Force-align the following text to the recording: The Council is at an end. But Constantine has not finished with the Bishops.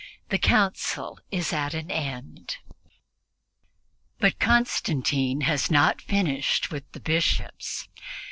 The 0.29 0.39
Council 0.39 1.19
is 1.29 1.53
at 1.53 1.75
an 1.75 1.91
end. 1.91 2.57
But 4.17 4.39
Constantine 4.39 5.41
has 5.41 5.69
not 5.69 6.01
finished 6.01 6.71
with 6.71 6.91
the 6.93 6.99
Bishops. 6.99 7.87